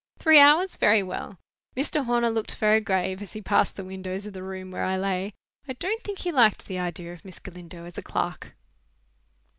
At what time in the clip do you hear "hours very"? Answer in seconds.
0.39-1.03